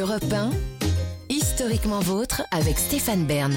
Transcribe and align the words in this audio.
Europe 0.00 0.24
1, 0.32 0.50
historiquement 1.28 2.00
vôtre 2.00 2.42
avec 2.52 2.78
Stéphane 2.78 3.26
Bern. 3.26 3.52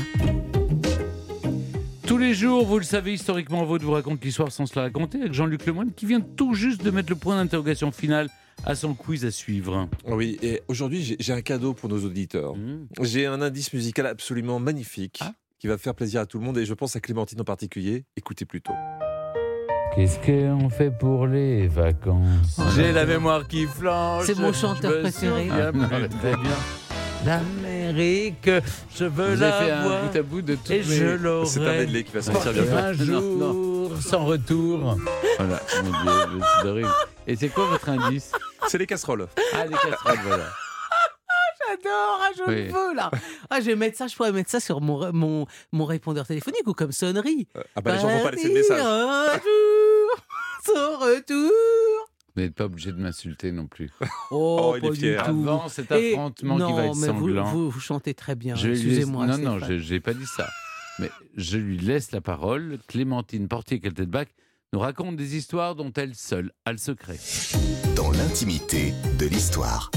Tous 2.05 2.17
les 2.17 2.33
jours, 2.33 2.65
vous 2.65 2.77
le 2.79 2.83
savez, 2.83 3.13
historiquement 3.13 3.63
vôtre 3.65 3.85
vous 3.85 3.91
raconte 3.91 4.23
l'histoire 4.23 4.51
sans 4.51 4.65
se 4.65 4.75
la 4.75 4.83
raconter 4.83 5.19
avec 5.21 5.33
Jean-Luc 5.33 5.65
Lemoyne 5.65 5.91
qui 5.95 6.05
vient 6.05 6.19
tout 6.21 6.53
juste 6.53 6.83
de 6.83 6.91
mettre 6.91 7.09
le 7.09 7.15
point 7.15 7.37
d'interrogation 7.37 7.91
final 7.91 8.29
à 8.65 8.75
son 8.75 8.93
quiz 8.93 9.23
à 9.25 9.31
suivre. 9.31 9.87
Oui, 10.07 10.37
et 10.41 10.61
aujourd'hui, 10.67 11.01
j'ai- 11.03 11.17
j'ai 11.19 11.33
un 11.33 11.41
cadeau 11.41 11.73
pour 11.73 11.89
nos 11.89 12.03
auditeurs. 12.03 12.55
Mmh. 12.55 12.87
J'ai 13.01 13.25
un 13.25 13.41
indice 13.41 13.71
musical 13.73 14.05
absolument 14.07 14.59
magnifique 14.59 15.19
Ah. 15.21 15.33
qui 15.59 15.67
va 15.67 15.77
faire 15.77 15.95
plaisir 15.95 16.21
à 16.21 16.25
tout 16.25 16.39
le 16.39 16.45
monde 16.45 16.57
et 16.57 16.65
je 16.65 16.73
pense 16.73 16.95
à 16.95 16.99
Clémentine 16.99 17.39
en 17.41 17.45
particulier. 17.45 18.03
Écoutez 18.17 18.45
plutôt. 18.45 18.73
Qu'est-ce 19.95 20.17
qu'on 20.19 20.69
fait 20.69 20.89
pour 20.91 21.27
les 21.27 21.67
vacances 21.67 22.59
J'ai 22.75 22.91
la 22.91 23.05
mémoire 23.05 23.47
qui 23.47 23.67
flanche. 23.67 24.25
C'est 24.25 24.37
mon 24.39 24.51
chanteur 24.51 25.01
préféré. 25.01 25.49
Ah, 25.51 25.71
non, 25.71 25.87
très 25.87 26.35
bien. 26.35 26.51
L'Amérique, 27.25 28.49
je 28.95 29.05
veux 29.05 29.35
Vous 29.35 29.41
avez 29.43 29.51
fait 29.65 29.67
la 29.69 29.79
un 29.79 29.83
voir 29.87 30.01
bout 30.03 30.17
à 30.17 30.21
bout 30.23 30.41
de 30.41 30.55
toutes 30.55 30.71
et 30.71 30.77
mes- 30.79 30.83
je 30.83 31.05
l'aurai. 31.05 31.45
C'est 31.45 31.59
un 31.61 31.73
medley 31.73 32.03
qui 32.03 32.11
va 32.11 32.21
sortir 32.21 32.51
bientôt. 32.53 32.75
Un 32.75 32.91
Non, 32.93 32.95
jour 33.89 33.91
sans 34.01 34.25
retour. 34.25 34.97
Voilà, 35.37 35.59
mon 35.83 35.91
Dieu, 36.31 36.41
c'est 36.61 36.67
horrible. 36.67 36.89
Et 37.27 37.35
c'est 37.35 37.49
quoi 37.49 37.65
votre 37.67 37.87
indice 37.89 38.31
C'est 38.67 38.77
les 38.79 38.87
casseroles. 38.87 39.27
Ah, 39.53 39.65
les 39.65 39.71
casseroles, 39.73 40.19
voilà. 40.25 40.43
J'adore, 41.69 42.19
ah, 42.21 42.29
je 42.37 42.43
Oui. 42.51 42.67
le 42.67 42.73
veux 42.73 42.93
là. 42.93 43.09
Ah, 43.49 43.61
je 43.61 43.67
vais 43.67 43.75
mettre 43.75 43.97
ça, 43.97 44.07
je 44.07 44.15
pourrais 44.17 44.33
mettre 44.33 44.49
ça 44.49 44.59
sur 44.59 44.81
mon, 44.81 45.11
mon, 45.13 45.45
mon 45.71 45.85
répondeur 45.85 46.27
téléphonique 46.27 46.67
ou 46.67 46.73
comme 46.73 46.91
sonnerie. 46.91 47.47
Euh, 47.55 47.61
Ah 47.77 47.81
bah 47.81 47.93
les 47.95 48.01
gens 48.01 48.09
vont 48.09 48.21
pas 48.23 48.31
laisser 48.31 48.49
de 48.49 48.53
message. 48.53 48.81
Sans 50.65 50.97
retour. 50.99 51.51
Vous 52.35 52.41
n'êtes 52.41 52.55
pas 52.55 52.65
obligé 52.65 52.91
de 52.91 52.97
m'insulter 52.97 53.51
non 53.51 53.67
plus. 53.67 53.91
Oh, 54.31 54.73
Oh, 54.73 54.75
il 54.77 54.85
est 54.85 54.89
pas 54.89 54.95
fier. 54.95 55.23
du 55.23 55.29
tout. 55.43 55.49
Avant 55.49 55.67
cet 55.69 55.91
Et- 55.91 56.13
affrontement 56.13 56.57
non, 56.57 56.67
qui 56.67 56.73
va 56.73 56.85
être 56.87 56.95
mais 56.97 57.07
sanglant. 57.07 57.51
vous, 57.51 57.69
vous 57.69 57.79
chantez 57.79 58.13
très 58.13 58.35
bien. 58.35 58.55
Excusez-moi. 58.55 59.27
Non, 59.27 59.37
non, 59.37 59.59
je 59.59 59.93
n'ai 59.93 59.99
pas 59.99 60.13
dit 60.13 60.25
ça. 60.25 60.49
Mais 60.99 61.09
je 61.35 61.57
lui 61.57 61.77
laisse 61.77 62.11
la 62.11 62.21
parole. 62.21 62.79
Clémentine 62.87 63.47
Portier-Keltenbach 63.47 64.27
nous 64.73 64.79
raconte 64.79 65.15
des 65.15 65.35
histoires 65.35 65.75
dont 65.75 65.91
elle 65.95 66.15
seule 66.15 66.51
a 66.65 66.71
le 66.71 66.77
secret. 66.79 67.19
dans 67.95 68.11
l'intimité 68.11 68.93
de 69.19 69.25
l'histoire. 69.27 69.91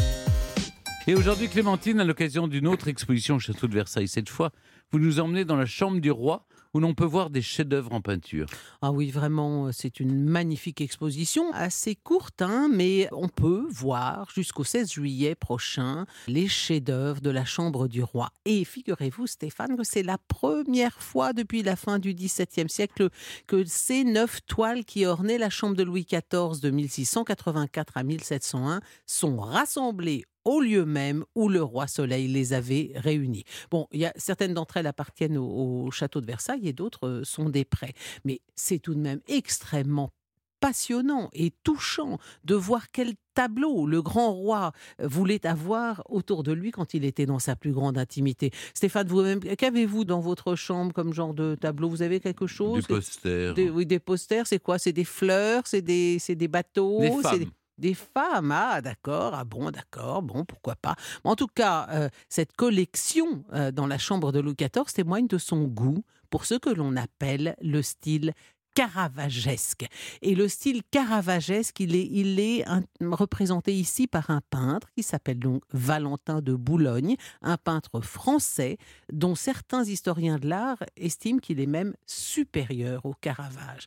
Et 1.06 1.14
aujourd'hui, 1.14 1.48
Clémentine, 1.48 2.00
à 2.00 2.04
l'occasion 2.04 2.48
d'une 2.48 2.66
autre 2.66 2.88
exposition 2.88 3.36
au 3.36 3.38
château 3.38 3.68
de 3.68 3.74
Versailles, 3.74 4.08
cette 4.08 4.28
fois, 4.28 4.50
vous 4.90 4.98
nous 4.98 5.20
emmenez 5.20 5.44
dans 5.44 5.56
la 5.56 5.64
chambre 5.66 6.00
du 6.00 6.10
roi 6.10 6.46
où 6.74 6.80
l'on 6.80 6.94
peut 6.94 7.04
voir 7.04 7.30
des 7.30 7.42
chefs-d'œuvre 7.42 7.92
en 7.92 8.00
peinture. 8.00 8.46
Ah 8.82 8.92
oui, 8.92 9.10
vraiment, 9.10 9.66
euh, 9.66 9.72
c'est 9.72 10.00
une 10.00 10.24
magnifique 10.24 10.80
exposition, 10.80 11.52
assez 11.52 11.94
courte, 11.94 12.42
hein, 12.42 12.68
mais 12.72 13.08
on 13.12 13.28
peut 13.28 13.66
voir 13.70 14.28
jusqu'au 14.34 14.64
16 14.64 14.92
juillet 14.92 15.34
prochain 15.34 16.06
les 16.28 16.48
chefs-d'œuvre 16.48 17.20
de 17.20 17.30
la 17.30 17.44
Chambre 17.44 17.88
du 17.88 18.02
Roi. 18.02 18.30
Et 18.44 18.64
figurez-vous, 18.64 19.26
Stéphane, 19.26 19.76
que 19.76 19.84
c'est 19.84 20.02
la 20.02 20.18
première 20.18 21.00
fois 21.00 21.32
depuis 21.32 21.62
la 21.62 21.76
fin 21.76 21.98
du 21.98 22.14
XVIIe 22.14 22.68
siècle 22.68 23.08
que 23.46 23.64
ces 23.64 24.04
neuf 24.04 24.40
toiles 24.46 24.84
qui 24.84 25.06
ornaient 25.06 25.38
la 25.38 25.50
Chambre 25.50 25.76
de 25.76 25.82
Louis 25.82 26.06
XIV 26.06 26.60
de 26.60 26.70
1684 26.70 27.96
à 27.96 28.02
1701 28.02 28.80
sont 29.06 29.36
rassemblées 29.36 30.24
au 30.46 30.60
lieu 30.60 30.86
même 30.86 31.24
où 31.34 31.48
le 31.48 31.62
roi 31.62 31.86
Soleil 31.88 32.28
les 32.28 32.52
avait 32.54 32.92
réunies. 32.94 33.44
Bon, 33.70 33.86
il 33.92 34.00
y 34.00 34.06
a 34.06 34.12
certaines 34.16 34.54
d'entre 34.54 34.78
elles 34.78 34.86
appartiennent 34.86 35.36
au, 35.36 35.84
au 35.86 35.90
château 35.90 36.20
de 36.22 36.26
Versailles 36.26 36.66
et 36.68 36.72
d'autres 36.72 37.06
euh, 37.08 37.24
sont 37.24 37.50
des 37.50 37.64
prêts. 37.66 37.92
Mais 38.24 38.40
c'est 38.54 38.78
tout 38.78 38.94
de 38.94 39.00
même 39.00 39.20
extrêmement 39.28 40.12
passionnant 40.58 41.28
et 41.34 41.52
touchant 41.64 42.18
de 42.44 42.54
voir 42.54 42.90
quel 42.90 43.12
tableau 43.34 43.86
le 43.86 44.00
grand 44.00 44.32
roi 44.32 44.72
voulait 44.98 45.46
avoir 45.46 46.02
autour 46.08 46.42
de 46.44 46.52
lui 46.52 46.70
quand 46.70 46.94
il 46.94 47.04
était 47.04 47.26
dans 47.26 47.38
sa 47.38 47.56
plus 47.56 47.72
grande 47.72 47.98
intimité. 47.98 48.50
Stéphane, 48.72 49.06
vous-même, 49.06 49.40
qu'avez-vous 49.40 50.06
dans 50.06 50.20
votre 50.20 50.54
chambre 50.54 50.94
comme 50.94 51.12
genre 51.12 51.34
de 51.34 51.56
tableau? 51.60 51.90
Vous 51.90 52.00
avez 52.00 52.20
quelque 52.20 52.46
Des 52.46 52.52
chose? 52.52 52.86
posters. 52.86 53.52
Des- 53.52 53.68
oui, 53.68 53.84
des 53.84 53.98
posters, 53.98 54.46
c'est 54.46 54.58
quoi? 54.58 54.78
C'est 54.78 54.94
des 54.94 55.04
fleurs? 55.04 55.64
C'est 55.66 55.82
des, 55.82 56.18
c'est 56.18 56.34
des 56.36 56.48
bateaux? 56.48 57.00
Des 57.00 57.10
femmes. 57.10 57.50
Des- 57.78 57.94
femmes, 57.94 58.52
ah 58.52 58.80
d'accord, 58.80 59.34
ah 59.34 59.44
bon, 59.44 59.70
d'accord, 59.70 60.22
bon, 60.22 60.44
pourquoi 60.44 60.76
pas. 60.76 60.96
En 61.24 61.34
tout 61.36 61.46
cas, 61.46 61.86
euh, 61.90 62.08
cette 62.28 62.54
collection 62.56 63.44
euh, 63.52 63.70
dans 63.70 63.86
la 63.86 63.98
chambre 63.98 64.32
de 64.32 64.40
Louis 64.40 64.54
XIV 64.54 64.92
témoigne 64.92 65.26
de 65.26 65.38
son 65.38 65.64
goût 65.64 66.04
pour 66.30 66.44
ce 66.44 66.54
que 66.54 66.70
l'on 66.70 66.96
appelle 66.96 67.56
le 67.62 67.82
style 67.82 68.32
caravagesque. 68.74 69.86
Et 70.20 70.34
le 70.34 70.48
style 70.48 70.82
caravagesque, 70.90 71.80
il 71.80 71.96
est, 71.96 72.06
il 72.10 72.38
est 72.38 72.62
représenté 73.00 73.74
ici 73.74 74.06
par 74.06 74.28
un 74.30 74.42
peintre 74.50 74.88
qui 74.94 75.02
s'appelle 75.02 75.38
donc 75.38 75.62
Valentin 75.72 76.42
de 76.42 76.54
Boulogne, 76.54 77.16
un 77.40 77.56
peintre 77.56 78.02
français 78.02 78.76
dont 79.10 79.34
certains 79.34 79.84
historiens 79.84 80.36
de 80.38 80.48
l'art 80.48 80.76
estiment 80.98 81.38
qu'il 81.38 81.58
est 81.58 81.66
même 81.66 81.94
supérieur 82.04 83.06
au 83.06 83.14
Caravage. 83.14 83.86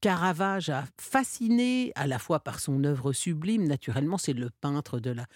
Caravage 0.00 0.70
a 0.70 0.84
fasciné 0.98 1.92
à 1.94 2.06
la 2.06 2.18
fois 2.18 2.40
par 2.40 2.58
son 2.58 2.84
œuvre 2.84 3.12
sublime, 3.12 3.66
naturellement 3.68 4.16
c'est 4.16 4.32
le 4.32 4.48
peintre 4.48 4.98
de 4.98 5.10
la, 5.10 5.26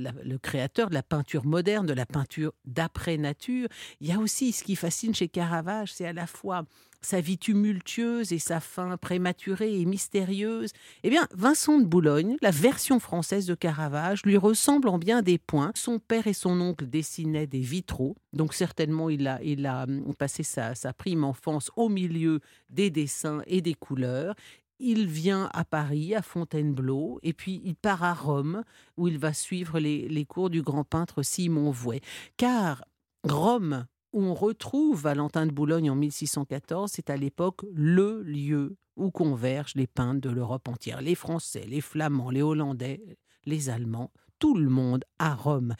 la- 0.00 0.12
le 0.24 0.38
créateur 0.38 0.88
de 0.88 0.94
la 0.94 1.02
peinture 1.02 1.44
moderne, 1.44 1.84
de 1.86 1.92
la 1.92 2.06
peinture 2.06 2.52
d'après 2.64 3.18
nature. 3.18 3.68
Il 4.00 4.06
y 4.08 4.12
a 4.12 4.18
aussi 4.18 4.52
ce 4.52 4.64
qui 4.64 4.74
fascine 4.76 5.14
chez 5.14 5.28
Caravage, 5.28 5.92
c'est 5.92 6.06
à 6.06 6.12
la 6.14 6.26
fois 6.26 6.64
sa 7.00 7.20
vie 7.20 7.38
tumultueuse 7.38 8.32
et 8.32 8.38
sa 8.38 8.60
fin 8.60 8.96
prématurée 8.96 9.80
et 9.80 9.84
mystérieuse. 9.84 10.70
Eh 11.02 11.10
bien, 11.10 11.26
Vincent 11.34 11.78
de 11.78 11.84
Boulogne, 11.84 12.36
la 12.42 12.50
version 12.50 13.00
française 13.00 13.46
de 13.46 13.54
Caravage, 13.54 14.22
lui 14.24 14.36
ressemble 14.36 14.88
en 14.88 14.98
bien 14.98 15.22
des 15.22 15.38
points. 15.38 15.72
Son 15.74 15.98
père 15.98 16.26
et 16.26 16.32
son 16.32 16.60
oncle 16.60 16.86
dessinaient 16.86 17.46
des 17.46 17.60
vitraux, 17.60 18.16
donc 18.32 18.54
certainement 18.54 19.10
il 19.10 19.26
a, 19.26 19.84
hum, 19.84 20.14
passé 20.18 20.42
sa, 20.42 20.74
sa 20.74 20.92
prime 20.92 21.24
enfance 21.24 21.70
au 21.76 21.88
milieu 21.88 22.40
des 22.70 22.90
dessins 22.90 23.42
et 23.46 23.60
des 23.60 23.74
couleurs. 23.74 24.34
Il 24.78 25.06
vient 25.06 25.48
à 25.54 25.64
Paris, 25.64 26.14
à 26.14 26.20
Fontainebleau, 26.20 27.18
et 27.22 27.32
puis 27.32 27.62
il 27.64 27.76
part 27.76 28.04
à 28.04 28.12
Rome, 28.12 28.62
où 28.98 29.08
il 29.08 29.18
va 29.18 29.32
suivre 29.32 29.78
les, 29.78 30.06
les 30.08 30.26
cours 30.26 30.50
du 30.50 30.60
grand 30.60 30.84
peintre 30.84 31.22
Simon 31.22 31.70
Vouet. 31.70 32.02
Car 32.36 32.84
Rome, 33.24 33.86
où 34.16 34.24
on 34.24 34.32
retrouve 34.32 35.02
Valentin 35.02 35.44
de 35.44 35.52
Boulogne 35.52 35.90
en 35.90 35.94
1614, 35.94 36.90
c'est 36.90 37.10
à 37.10 37.18
l'époque 37.18 37.60
le 37.74 38.22
lieu 38.22 38.78
où 38.96 39.10
convergent 39.10 39.74
les 39.76 39.86
peintres 39.86 40.22
de 40.22 40.30
l'Europe 40.30 40.68
entière. 40.68 41.02
Les 41.02 41.14
Français, 41.14 41.66
les 41.68 41.82
Flamands, 41.82 42.30
les 42.30 42.40
Hollandais, 42.40 43.02
les 43.44 43.68
Allemands, 43.68 44.10
tout 44.38 44.56
le 44.56 44.70
monde 44.70 45.04
à 45.18 45.34
Rome. 45.34 45.74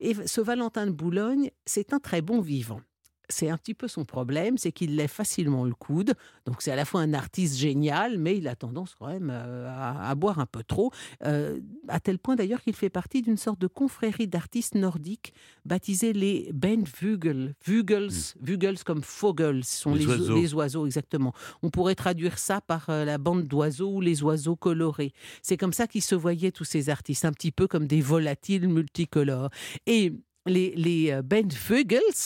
Et 0.00 0.14
ce 0.26 0.40
Valentin 0.40 0.88
de 0.88 0.90
Boulogne, 0.90 1.52
c'est 1.64 1.92
un 1.92 2.00
très 2.00 2.22
bon 2.22 2.40
vivant. 2.40 2.80
C'est 3.28 3.50
un 3.50 3.56
petit 3.56 3.74
peu 3.74 3.88
son 3.88 4.04
problème, 4.04 4.56
c'est 4.58 4.72
qu'il 4.72 4.96
lève 4.96 5.10
facilement 5.10 5.64
le 5.64 5.74
coude. 5.74 6.14
Donc 6.46 6.62
c'est 6.62 6.70
à 6.70 6.76
la 6.76 6.84
fois 6.84 7.00
un 7.00 7.12
artiste 7.14 7.56
génial, 7.56 8.18
mais 8.18 8.36
il 8.36 8.46
a 8.48 8.54
tendance 8.54 8.94
quand 8.98 9.08
même 9.08 9.30
euh, 9.32 9.68
à, 9.68 10.08
à 10.10 10.14
boire 10.14 10.38
un 10.38 10.46
peu 10.46 10.62
trop, 10.62 10.92
euh, 11.24 11.60
à 11.88 12.00
tel 12.00 12.18
point 12.18 12.36
d'ailleurs 12.36 12.62
qu'il 12.62 12.74
fait 12.74 12.90
partie 12.90 13.22
d'une 13.22 13.36
sorte 13.36 13.58
de 13.60 13.66
confrérie 13.66 14.28
d'artistes 14.28 14.74
nordiques 14.74 15.32
baptisés 15.64 16.12
les 16.12 16.50
Ben 16.52 16.84
Vugel. 17.00 17.54
Vugels, 17.64 18.10
Vugels 18.40 18.82
comme 18.84 19.00
Vogels, 19.20 19.64
ce 19.64 19.80
sont 19.80 19.94
Les 19.94 20.00
les, 20.00 20.06
oiseaux. 20.06 20.36
les 20.36 20.54
oiseaux 20.54 20.86
exactement. 20.86 21.32
On 21.62 21.70
pourrait 21.70 21.94
traduire 21.94 22.38
ça 22.38 22.60
par 22.60 22.88
euh, 22.90 23.04
la 23.04 23.18
bande 23.18 23.44
d'oiseaux 23.44 23.90
ou 23.90 24.00
les 24.00 24.22
oiseaux 24.22 24.56
colorés. 24.56 25.12
C'est 25.42 25.56
comme 25.56 25.72
ça 25.72 25.86
qu'ils 25.86 26.02
se 26.02 26.14
voyaient 26.14 26.52
tous 26.52 26.64
ces 26.64 26.90
artistes, 26.90 27.24
un 27.24 27.32
petit 27.32 27.52
peu 27.52 27.66
comme 27.66 27.86
des 27.86 28.00
volatiles 28.00 28.68
multicolores. 28.68 29.50
Et 29.86 30.12
les, 30.46 30.74
les 30.76 31.10
euh, 31.10 31.22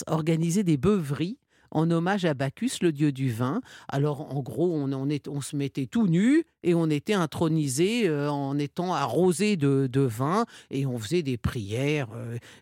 organisaient 0.06 0.64
des 0.64 0.76
beuveries 0.76 1.38
en 1.72 1.90
hommage 1.90 2.24
à 2.24 2.34
Bacchus, 2.34 2.72
le 2.82 2.92
dieu 2.92 3.12
du 3.12 3.30
vin. 3.30 3.60
Alors, 3.88 4.34
en 4.34 4.40
gros, 4.40 4.72
on, 4.72 5.40
se 5.40 5.56
mettait 5.56 5.86
tout 5.86 6.06
nu 6.06 6.44
et 6.62 6.74
on 6.74 6.90
était 6.90 7.14
intronisé 7.14 8.08
euh, 8.08 8.30
en 8.30 8.58
étant 8.58 8.92
arrosé 8.92 9.56
de, 9.56 10.00
vin 10.00 10.46
et 10.70 10.86
on 10.86 10.98
faisait 10.98 11.22
des 11.22 11.36
prières 11.36 12.08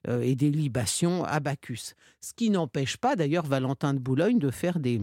euh, 0.08 0.20
et 0.20 0.34
des 0.34 0.50
libations 0.50 1.24
à 1.24 1.40
Bacchus. 1.40 1.94
Ce 2.20 2.32
qui 2.34 2.50
n'empêche 2.50 2.96
pas, 2.96 3.16
d'ailleurs, 3.16 3.46
Valentin 3.46 3.94
de 3.94 3.98
Boulogne 3.98 4.38
de 4.38 4.50
faire 4.50 4.78
des 4.78 5.00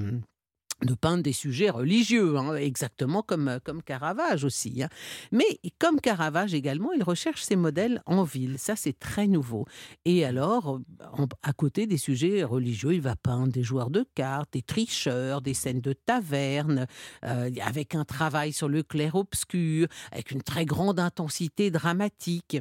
de 0.83 0.93
peindre 0.93 1.23
des 1.23 1.31
sujets 1.33 1.69
religieux, 1.69 2.35
hein, 2.37 2.55
exactement 2.55 3.21
comme, 3.23 3.59
comme 3.63 3.81
Caravage 3.81 4.43
aussi. 4.43 4.83
hein. 4.83 4.89
Mais 5.31 5.45
comme 5.79 6.01
Caravage 6.01 6.53
également, 6.53 6.91
il 6.91 7.01
recherche 7.01 7.41
ses 7.43 7.55
modèles 7.55 8.01
en 8.05 8.23
ville. 8.23 8.55
Ça, 8.59 8.75
c'est 8.75 8.97
très 8.99 9.25
nouveau. 9.27 9.65
Et 10.03 10.25
alors, 10.25 10.81
en- 11.17 11.27
à 11.43 11.53
côté 11.53 11.87
des 11.87 11.97
sujets 11.97 12.43
religieux, 12.43 12.93
il 12.93 13.01
va 13.01 13.15
peindre 13.15 13.53
des 13.53 13.63
joueurs 13.63 13.89
de 13.89 14.05
cartes, 14.15 14.49
des 14.51 14.61
tricheurs, 14.61 15.41
des 15.41 15.53
scènes 15.53 15.79
de 15.81 15.93
taverne, 15.93 16.87
euh, 17.23 17.49
avec 17.63 17.95
un 17.95 18.03
travail 18.03 18.51
sur 18.51 18.67
le 18.67 18.83
clair-obscur, 18.83 19.87
avec 20.11 20.31
une 20.31 20.41
très 20.43 20.65
grande 20.65 20.99
intensité 20.99 21.71
dramatique. 21.71 22.57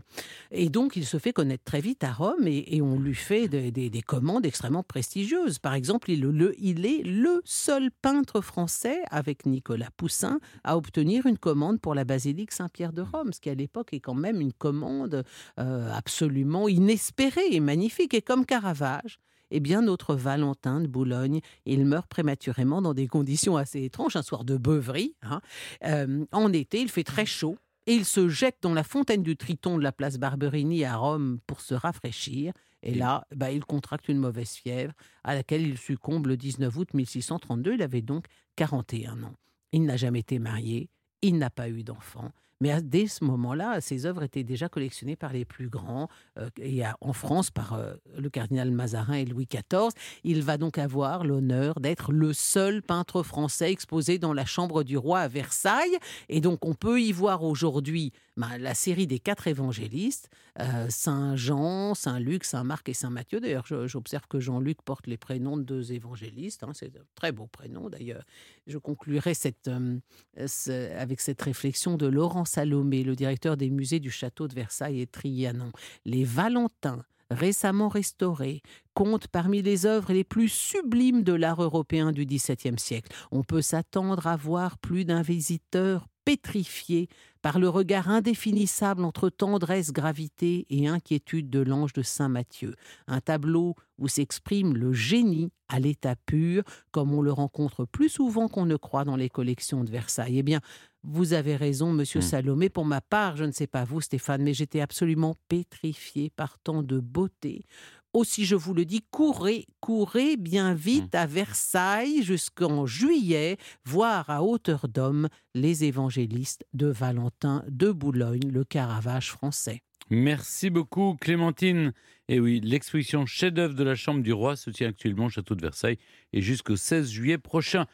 Et 0.53 0.69
donc, 0.71 0.95
il 0.97 1.05
se 1.05 1.19
fait 1.19 1.33
connaître 1.33 1.65
très 1.65 1.81
vite 1.81 2.05
à 2.05 2.13
Rome 2.13 2.47
et, 2.47 2.81
on 2.81 2.99
lui 3.01 3.15
fait 3.15 3.49
des, 3.49 3.71
des- 3.73 3.91
des 3.91 4.03
commandes 4.03 4.47
extrêmement 4.47 4.83
prestigieuses. 4.83 5.59
Par 5.59 5.75
exemple, 5.75 6.11
il, 6.11 6.55
il 6.59 6.87
est 6.87 7.03
le 7.03 7.41
seul 7.45 7.91
peintre 8.05 8.43
français, 8.43 9.01
avec 9.11 9.47
Nicolas 9.47 9.89
Poussin, 9.97 10.39
à 10.63 10.77
obtenir 10.77 11.25
une 11.25 11.39
commande 11.39 11.81
pour 11.81 11.95
la 11.95 12.05
basilique 12.05 12.53
Saint-Pierre 12.53 12.93
de 12.93 13.01
Rome, 13.01 13.33
ce 13.33 13.41
qui 13.41 13.49
à 13.49 13.55
l'époque 13.55 13.95
est 13.95 14.01
quand 14.01 14.13
même 14.13 14.43
une 14.43 14.53
commande 14.53 15.25
euh, 15.59 15.91
absolument 15.91 16.69
inespérée 16.69 17.47
et 17.51 17.61
magnifique. 17.61 18.13
Et 18.13 18.21
comme 18.21 18.45
Caravage, 18.45 19.21
eh 19.51 19.59
bien, 19.59 19.81
notre 19.81 20.17
Valentin 20.17 20.83
de 20.83 20.87
Boulogne, 20.87 21.41
il 21.65 21.87
meurt 21.87 22.07
prématurément 22.07 22.83
dans 22.83 22.93
des 22.93 23.07
conditions 23.07 23.57
assez 23.57 23.83
étranges, 23.85 24.17
un 24.17 24.23
soir 24.23 24.45
de 24.45 24.59
beuverie. 24.59 25.15
hein. 25.23 25.41
Euh, 25.87 26.27
en 26.31 26.53
été, 26.53 26.83
il 26.83 26.91
fait 26.91 27.05
très 27.05 27.25
chaud. 27.25 27.57
Et 27.87 27.95
il 27.95 28.05
se 28.05 28.29
jette 28.29 28.59
dans 28.63 28.73
la 28.73 28.83
fontaine 28.83 29.23
du 29.23 29.37
Triton 29.37 29.77
de 29.77 29.83
la 29.83 29.93
place 29.93 30.19
Barberini 30.19 30.85
à 30.85 30.97
Rome 30.97 31.39
pour 31.47 31.61
se 31.61 31.75
rafraîchir. 31.75 32.53
Et 32.85 32.95
là, 32.95 33.27
bah, 33.35 33.51
il 33.51 33.65
contracte 33.65 34.09
une 34.09 34.19
mauvaise 34.19 34.53
fièvre 34.53 34.93
à 35.25 35.35
laquelle 35.35 35.67
il 35.67 35.79
succombe 35.79 36.27
le 36.27 36.37
19 36.37 36.77
août 36.77 36.95
1632. 36.95 37.75
Il 37.75 37.83
avait 37.83 38.03
donc 38.03 38.27
41 38.57 39.23
ans. 39.25 39.35
Il 39.73 39.85
n'a 39.85 39.97
jamais 39.97 40.21
été 40.21 40.39
marié, 40.39 40.91
il 41.23 41.39
n'a 41.39 41.51
pas 41.51 41.69
eu 41.69 41.83
d'enfant. 41.83 42.31
Mais 42.61 42.81
dès 42.83 43.07
ce 43.07 43.25
moment-là, 43.25 43.81
ses 43.81 44.07
œuvres 44.07 44.23
étaient 44.23 44.45
déjà 44.45 44.69
collectionnées 44.69 45.17
par 45.17 45.33
les 45.33 45.45
plus 45.45 45.69
grands, 45.69 46.09
euh, 46.39 46.49
et 46.61 46.85
à- 46.85 46.97
en 47.01 47.13
France 47.13 47.51
par 47.51 47.75
euh, 47.75 47.95
le 48.17 48.31
cardinal 48.31 48.71
Mazarin 48.71 49.15
et 49.15 49.25
Louis 49.25 49.47
XIV. 49.47 49.91
Il 50.23 50.43
va 50.43 50.57
donc 50.57 50.79
avoir 50.79 51.25
l'honneur 51.25 51.81
d'être 51.81 52.13
le 52.13 52.33
seul 52.33 52.83
peintre 52.83 53.23
français 53.23 53.71
exposé 53.73 54.19
dans 54.19 54.33
la 54.33 54.45
chambre 54.45 54.83
du 54.85 54.97
roi 54.97 55.21
à 55.21 55.29
Versailles. 55.29 55.97
Et 56.29 56.41
donc 56.41 56.65
on 56.65 56.75
peut 56.75 57.01
y 57.01 57.13
voir 57.13 57.43
aujourd'hui 57.43 58.13
ben, 58.37 58.59
la 58.59 58.75
série 58.75 59.07
des 59.07 59.19
quatre 59.21 59.47
évangélistes, 59.47 60.29
euh, 60.61 60.87
Saint 60.89 61.37
Jean, 61.37 61.95
Saint 61.95 62.19
Luc, 62.19 62.45
Saint 62.45 62.65
Marc 62.65 62.89
et 62.89 62.95
Saint 62.95 63.11
Matthieu. 63.11 63.41
D'ailleurs, 63.41 63.65
j'observe 63.87 64.27
que 64.29 64.41
Jean-Luc 64.41 64.83
porte 64.83 65.07
les 65.07 65.17
prénoms 65.17 65.57
de 65.57 65.63
deux 65.63 65.93
évangélistes. 65.93 66.65
hein. 66.65 66.73
C'est 66.75 66.97
un 66.97 67.05
très 67.15 67.31
beau 67.33 67.47
prénom 67.47 67.89
d'ailleurs. 67.89 68.25
Je 68.67 68.79
conclurai 68.79 69.35
euh, 69.69 71.01
avec 71.01 71.21
cette 71.21 71.43
réflexion 71.43 71.97
de 71.97 72.07
Laurent 72.07 72.44
Salomé, 72.45 73.05
le 73.05 73.17
directeur 73.17 73.57
des 73.57 73.71
musées 73.71 74.01
du 74.01 74.11
château 74.11 74.49
de 74.49 74.55
Versailles 74.55 75.01
et 75.01 75.07
Trianon. 75.07 75.73
Les 76.05 76.25
Valentins, 76.25 77.05
récemment 77.31 77.89
restaurés, 77.89 78.63
comptent 78.95 79.29
parmi 79.29 79.63
les 79.63 79.87
œuvres 79.87 80.13
les 80.13 80.25
plus 80.25 80.49
sublimes 80.49 81.23
de 81.23 81.33
l'art 81.33 81.63
européen 81.63 82.13
du 82.13 82.25
XVIIe 82.25 82.79
siècle. 82.79 83.13
On 83.31 83.43
peut 83.43 83.63
s'attendre 83.63 84.27
à 84.27 84.37
voir 84.37 84.79
plus 84.79 85.05
d'un 85.05 85.23
visiteur 85.23 86.07
pétrifié 86.25 87.09
par 87.43 87.59
le 87.59 87.69
regard 87.69 88.09
indéfinissable 88.09 89.05
entre 89.05 89.29
tendresse, 89.29 89.93
gravité 89.93 90.67
et 90.71 90.89
inquiétude 90.89 91.51
de 91.51 91.61
l'ange 91.61 91.93
de 91.93 92.03
Saint 92.03 92.29
Matthieu. 92.31 92.75
Un 93.07 93.21
tableau 93.21 93.75
où 93.99 94.09
s'exprime 94.09 94.75
le 94.75 94.93
génie 94.93 95.51
à 95.69 95.79
l'état 95.79 96.17
pur, 96.17 96.63
comme 96.91 97.13
on 97.13 97.21
le 97.21 97.33
rencontre 97.33 97.85
plus 97.85 98.09
souvent 98.09 98.49
qu'on 98.49 98.65
ne 98.65 98.77
croit 98.77 99.05
dans 99.05 99.17
les 99.17 99.29
collections 99.29 99.85
de 99.85 99.91
Versailles. 99.91 100.39
Eh 100.39 100.43
bien, 100.43 100.61
vous 101.03 101.35
avez 101.35 101.57
raison, 101.57 101.93
monsieur 101.93 102.21
Mm. 102.21 102.23
Salomé. 102.23 102.69
Pour 102.71 102.87
ma 102.87 103.03
part, 103.03 103.37
je 103.37 103.45
ne 103.45 103.53
sais 103.53 103.67
pas 103.67 103.85
vous, 103.85 104.01
Stéphane, 104.01 104.43
mais 104.43 104.55
j'étais 104.55 104.81
absolument 104.81 105.37
pétrifié 105.49 106.31
par 106.31 106.59
tant 106.59 106.83
de 106.83 106.99
beauté. 106.99 107.67
Aussi, 108.15 108.45
je 108.45 108.55
vous 108.55 108.75
le 108.75 108.85
dis, 108.85 109.05
courez, 109.11 109.67
courez 109.81 110.37
bien 110.37 110.73
vite 110.73 111.17
à 111.17 111.27
Versailles 111.27 112.23
jusqu'en 112.23 112.87
juillet, 112.87 113.57
voir 113.85 114.31
à 114.31 114.45
hauteur 114.45 114.87
d'homme 114.87 115.29
les 115.57 115.83
évangélistes 115.83 116.65
de 116.75 116.87
Valentin 116.87 117.65
de 117.69 117.91
Boulogne, 117.91 118.49
le 118.53 118.63
Caravage 118.63 119.33
français. 119.33 119.83
Merci 120.11 120.71
beaucoup, 120.71 121.17
Clémentine. 121.21 121.93
Et 122.29 122.39
oui, 122.39 122.61
l'exposition 122.63 123.27
chef-d'œuvre 123.27 123.75
de 123.75 123.83
la 123.83 123.97
Chambre 123.97 124.23
du 124.23 124.33
Roi 124.33 124.55
se 124.55 124.71
tient 124.71 124.91
actuellement 124.91 125.27
au 125.27 125.29
château 125.31 125.57
de 125.57 125.63
Versailles 125.63 125.99
et 126.33 126.41
jusqu'au 126.41 126.77
16 126.77 127.11
juillet 127.11 127.39
prochain. 127.39 127.87